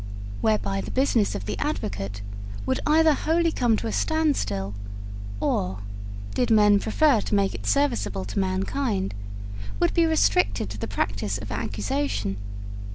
[0.41, 2.23] Whereby the business of the advocate
[2.65, 4.73] would either wholly come to a standstill,
[5.39, 5.81] or,
[6.33, 9.13] did men prefer to make it serviceable to mankind,
[9.79, 12.37] would be restricted to the practice of accusation.